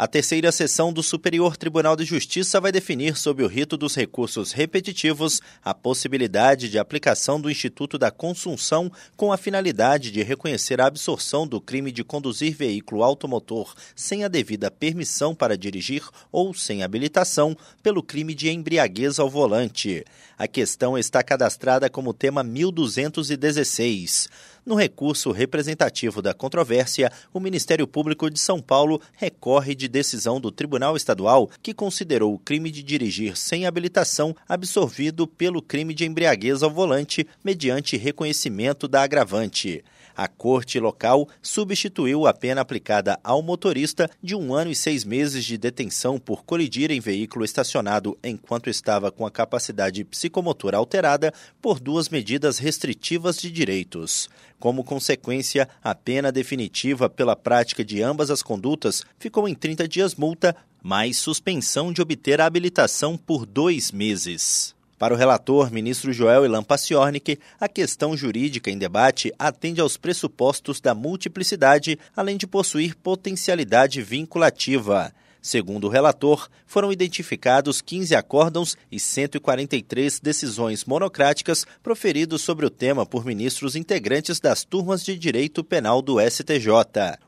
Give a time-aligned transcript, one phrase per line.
[0.00, 4.52] A terceira sessão do Superior Tribunal de Justiça vai definir, sob o rito dos recursos
[4.52, 10.86] repetitivos, a possibilidade de aplicação do Instituto da Consunção com a finalidade de reconhecer a
[10.86, 16.84] absorção do crime de conduzir veículo automotor sem a devida permissão para dirigir ou sem
[16.84, 20.04] habilitação pelo crime de embriaguez ao volante.
[20.38, 24.28] A questão está cadastrada como tema 1216.
[24.68, 30.50] No recurso representativo da controvérsia, o Ministério Público de São Paulo recorre de decisão do
[30.50, 36.62] Tribunal Estadual que considerou o crime de dirigir sem habilitação absorvido pelo crime de embriaguez
[36.62, 39.82] ao volante mediante reconhecimento da agravante.
[40.14, 45.44] A corte local substituiu a pena aplicada ao motorista de um ano e seis meses
[45.44, 51.78] de detenção por colidir em veículo estacionado enquanto estava com a capacidade psicomotora alterada por
[51.78, 54.28] duas medidas restritivas de direitos.
[54.58, 60.14] Como consequência, a pena definitiva pela prática de ambas as condutas ficou em 30 dias
[60.16, 64.74] multa, mais suspensão de obter a habilitação por dois meses.
[64.98, 70.80] Para o relator, ministro Joel Ilan Paciornik, a questão jurídica em debate atende aos pressupostos
[70.80, 75.12] da multiplicidade, além de possuir potencialidade vinculativa.
[75.48, 83.06] Segundo o relator, foram identificados 15 acórdãos e 143 decisões monocráticas proferidos sobre o tema
[83.06, 86.68] por ministros integrantes das turmas de direito penal do STJ.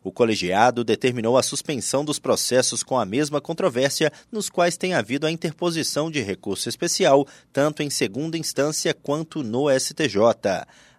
[0.05, 5.27] O colegiado determinou a suspensão dos processos com a mesma controvérsia, nos quais tem havido
[5.27, 10.19] a interposição de recurso especial, tanto em segunda instância quanto no STJ.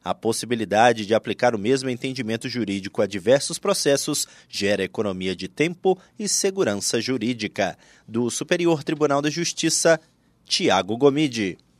[0.03, 5.97] A possibilidade de aplicar o mesmo entendimento jurídico a diversos processos gera economia de tempo
[6.17, 7.77] e segurança jurídica.
[8.07, 9.99] Do Superior Tribunal de Justiça,
[10.43, 11.57] Tiago Gomide.